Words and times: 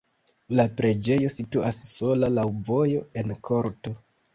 La 0.59 0.65
preĝejo 0.79 1.29
situas 1.35 1.85
sola 1.93 2.33
laŭ 2.41 2.49
vojo 2.75 3.09
en 3.23 3.41
korto. 3.51 4.01